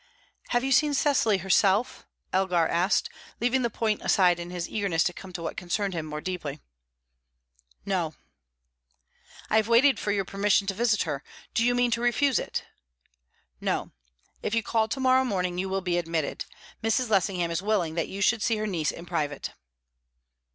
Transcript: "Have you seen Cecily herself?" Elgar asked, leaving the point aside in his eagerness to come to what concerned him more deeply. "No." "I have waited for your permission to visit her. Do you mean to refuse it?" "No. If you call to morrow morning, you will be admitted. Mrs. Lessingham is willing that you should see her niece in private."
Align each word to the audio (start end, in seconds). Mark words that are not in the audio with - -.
"Have 0.47 0.63
you 0.63 0.71
seen 0.71 0.95
Cecily 0.95 1.37
herself?" 1.37 2.07
Elgar 2.33 2.67
asked, 2.67 3.07
leaving 3.39 3.61
the 3.61 3.69
point 3.69 4.01
aside 4.01 4.39
in 4.39 4.49
his 4.49 4.67
eagerness 4.67 5.03
to 5.03 5.13
come 5.13 5.31
to 5.33 5.43
what 5.43 5.55
concerned 5.55 5.93
him 5.93 6.07
more 6.07 6.21
deeply. 6.21 6.59
"No." 7.85 8.15
"I 9.51 9.57
have 9.57 9.67
waited 9.67 9.99
for 9.99 10.11
your 10.11 10.25
permission 10.25 10.65
to 10.65 10.73
visit 10.73 11.03
her. 11.03 11.23
Do 11.53 11.63
you 11.63 11.75
mean 11.75 11.91
to 11.91 12.01
refuse 12.01 12.39
it?" 12.39 12.65
"No. 13.61 13.91
If 14.41 14.55
you 14.55 14.63
call 14.63 14.87
to 14.87 14.99
morrow 14.99 15.23
morning, 15.23 15.59
you 15.59 15.69
will 15.69 15.81
be 15.81 15.99
admitted. 15.99 16.45
Mrs. 16.83 17.11
Lessingham 17.11 17.51
is 17.51 17.61
willing 17.61 17.93
that 17.93 18.07
you 18.09 18.21
should 18.21 18.41
see 18.41 18.55
her 18.57 18.65
niece 18.65 18.89
in 18.89 19.05
private." 19.05 19.51